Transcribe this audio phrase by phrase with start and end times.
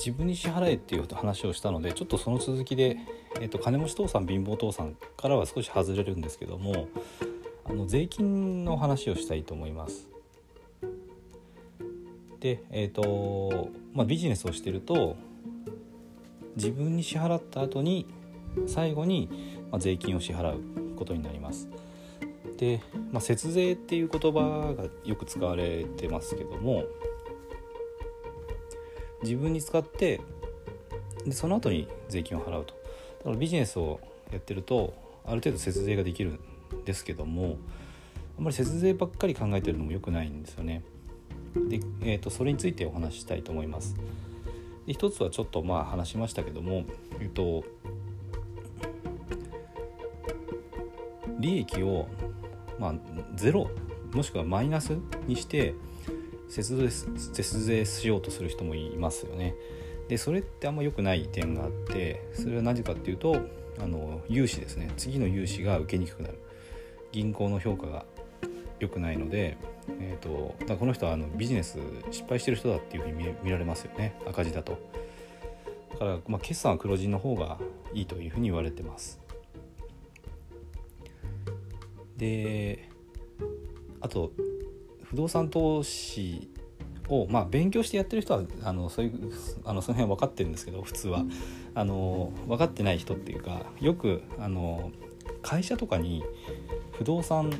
[0.00, 2.96] 自分に支払えっていう話をしたのでちょっとその続きで、
[3.38, 6.88] えーと、金持ち父さん貧乏父さんからは少し外れるんですけども
[7.66, 10.08] あの税金の話をしたいと思います。
[12.40, 15.16] で、えーとまあ、ビジネスをしてると
[16.56, 18.06] 自分に支払った後に
[18.66, 19.28] 最後に、
[19.78, 21.68] 税金を支払うことになります。
[22.56, 22.80] で、
[23.12, 26.84] まあ、節税っていう言葉がよく使われてますけども
[29.22, 30.20] 自分に使って
[31.24, 32.74] でその後に税金を払うと。
[33.18, 34.00] だからビジネスを
[34.32, 36.40] やってるとある程度節税ができるん
[36.84, 37.58] ですけども
[38.38, 40.82] あんまり節税ばっかり考えてるのも良くないんですよね。
[41.54, 43.96] で、えーと、それについてお話ししたいと思います。
[44.86, 46.84] で一つはちょっとまあ話しましたけども、
[47.20, 47.64] えっと、
[51.38, 52.08] 利益を
[52.78, 52.94] まあ
[53.34, 53.68] ゼロ
[54.14, 54.96] もしくはマイナス
[55.26, 55.74] にして
[56.50, 59.54] 節税節税しようとする人もいますよね。
[60.08, 63.36] でそれってあんま良くない点があってそれは何かっていうと
[63.78, 64.90] あの融資ですね。
[64.96, 66.38] 次の融資が受けにくくなる。
[67.12, 68.04] 銀行の評価が
[68.78, 69.56] 良くないので、
[70.00, 71.78] えーと、だこの人はあのビジネス
[72.10, 74.16] 失敗してる人だっていうふうに見られますよね。
[74.26, 74.78] 赤字だと。
[75.92, 77.58] だから、まあ、決算は黒字の方が
[77.92, 79.20] いいというふうに言われてます。
[82.16, 82.88] で
[84.00, 84.32] あと
[85.10, 86.48] 不動産投資
[87.08, 89.32] を、まあ、勉強してやってる人はあのそういう
[89.64, 91.24] あのその辺分かってるんですけど普通は
[91.74, 94.92] あの分かってない人っていうかよくあの
[95.42, 96.22] 会社とかに
[96.92, 97.50] 不動産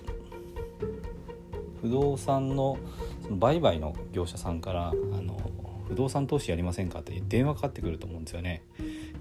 [1.83, 2.79] 不動産の
[3.23, 5.41] その売買の業者さんからあの
[5.89, 8.63] 不動産投資やりませんかって電話かかってくると思うんですよね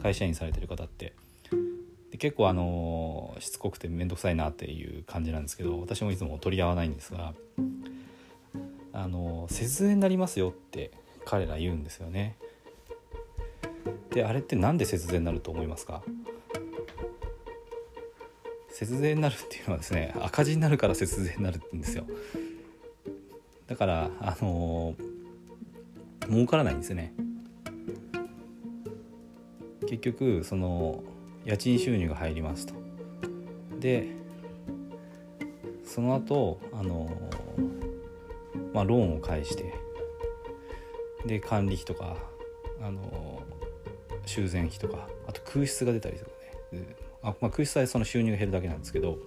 [0.03, 1.13] 会社員されてる方って。
[2.11, 7.33] で結構あのしつこくて面倒くさいなっていう感じなんですけど私もいつも取り合わないんですが
[9.01, 10.91] あの節税になりますよって
[11.23, 12.35] 彼ら言うんですよね。
[14.11, 16.03] であれって何で節税になると思いますか？
[18.69, 22.03] 節税になるっていうのはですね赤字になるから節税になるんですよ。
[23.67, 27.13] だからあのー、儲からないんですね。
[29.81, 31.03] 結局その
[31.45, 32.73] 家賃収入が入りますと。
[33.79, 34.09] で
[35.85, 37.09] その後あの
[38.73, 39.73] まあローンを返して
[41.25, 42.17] で管理費とか
[42.81, 43.43] あの
[44.25, 46.31] 修繕費とかあと空室が出たりとか
[46.71, 49.17] ねあ、まあ、空室はその収入が減るだけなんですけど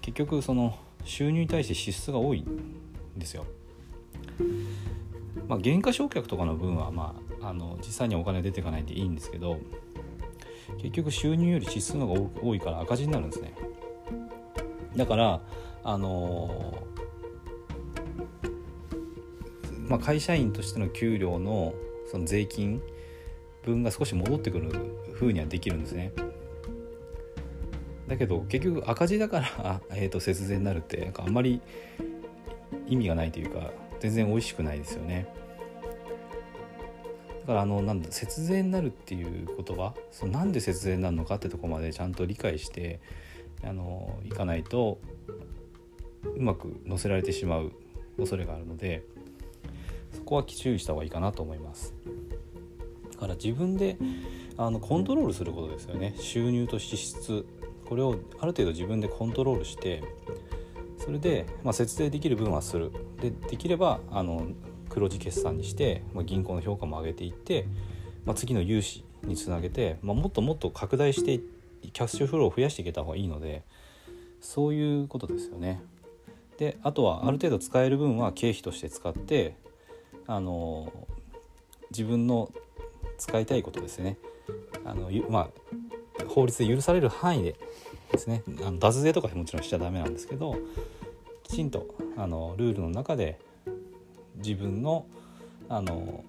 [0.00, 2.74] 結局その収入に対して支出が多いん
[3.16, 3.46] ですよ。
[5.48, 9.58] まあ、減価償却とかの分は、まあ、あの実際にお金出ていかないんでいいんですけど
[10.78, 13.54] 結局収入より支出の方が多いから赤字になるんですね
[14.96, 15.40] だから
[15.82, 16.78] あの、
[19.88, 21.74] まあ、会社員としての給料の
[22.10, 22.82] その税金
[23.62, 24.70] 分が少し戻ってくる
[25.14, 26.12] 風にはできるんですね。
[28.08, 31.60] だけど結局赤字だから えー、と節税になるってなんかあんまり
[32.86, 35.26] 意味がないというか全然美味しくないですよね。
[37.42, 43.00] だからあのなんだ節税になるっていう言葉そのなんで節税になるのかってとこまでちゃんと理解して
[43.62, 44.98] あのいかないと
[46.24, 47.72] うまく乗せられてしまう
[48.16, 49.02] 恐れがあるので
[50.14, 51.94] そこは注意した方がいいかなと思います。
[53.12, 53.96] だから自分で
[54.56, 56.14] あのコントロールすることですよね。
[56.18, 57.46] 収入と支出。
[57.84, 60.02] これをある程度自分でコントロールして
[60.98, 62.92] それで、まあ、節税できる分はする。
[63.20, 64.48] でできればあの
[64.88, 67.66] 黒字決算にして、まあ、銀行の評価も上げていって、
[68.24, 71.40] まあ、次の融資につなげて、まあ、もっともっと拡大して
[71.92, 73.64] キャッシュフローを増やしていけた方がいいので
[74.40, 75.82] そういうことですよね。
[76.58, 79.56] であとはある程度使える分は経費として使って
[80.26, 80.92] あの
[81.90, 82.50] 自分の
[83.18, 84.18] 使いたいことですね。
[84.84, 85.50] あの、ま
[86.20, 87.56] あ、法律で許される範囲で
[88.12, 88.42] ですね。
[88.64, 90.56] あの脱税とかもちろんしちゃダメなんですけど
[91.42, 93.38] きちんとあのルールの中で
[94.36, 95.06] 自分の
[95.68, 96.24] あの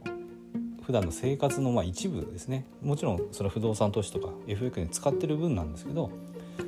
[0.86, 2.66] 普段の生活のまあ一部ですね。
[2.82, 6.12] もちろんそれは不動産投資とか FX に使ってる分なんですけど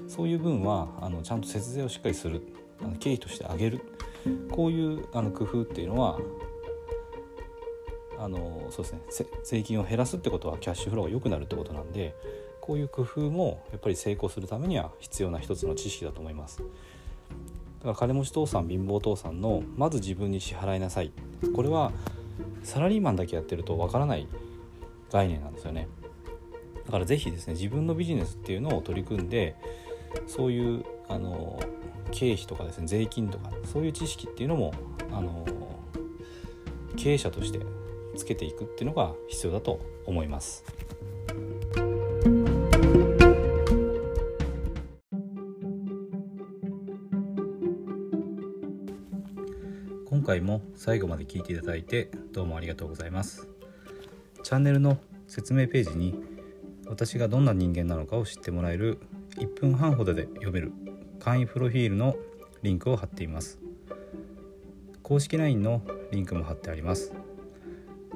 [0.07, 2.41] そういう分はあのちゃんと節税をしっかりする。
[2.79, 3.81] あの経費として上げる。
[4.51, 6.19] こういうあの工夫っていうのは
[8.19, 9.29] あのそうですね。
[9.43, 12.15] 税金を減らすってことはキャッシュフローが良くなるってことなんで
[12.61, 16.59] こういう工夫もやっぱり成功するためには必要な一つの知識だと思います。
[17.79, 21.11] だから金持ち父さん貧乏父さんのまず自分に支払いなさい。
[21.55, 21.91] これは
[22.63, 24.27] サラリーマンだけやってるとわからない
[25.11, 25.87] 概念なんですよね。
[26.85, 29.55] だから是非ですね自分のビジネスっていうのを取り組んで
[30.25, 31.59] そういうあの
[32.11, 34.73] 経費とかですね税金とかそういう知識っていうのも
[35.11, 35.45] あの
[36.95, 37.59] 経営者として
[38.17, 40.63] つけていくっていうのが必要だと思います。
[50.05, 53.47] 今回も最後まで聞いていただいてどうもありがとうございます。
[54.43, 54.97] チャンネルの
[55.27, 56.21] 説明ページに
[56.87, 58.99] 私がどんな人間なのかを知ってもらえる
[59.37, 60.71] 1分半ほどで読める
[61.19, 62.15] 簡易プロフィールの
[62.63, 63.59] リンクを貼っています
[65.03, 65.81] 公式 LINE の
[66.11, 67.13] リンクも貼ってあります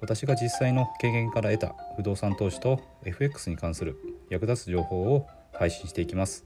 [0.00, 3.96] 私が実際の経験から得た不動産投資と FX に関する
[4.30, 6.44] 役立つ情報を配信していきます。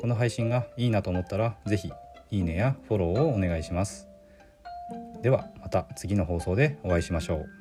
[0.00, 1.92] この配信がいいなと思ったら是非
[2.30, 4.08] いいねやフォローをお願いします。
[5.22, 7.59] ではまた次の放送でお会いしましょう。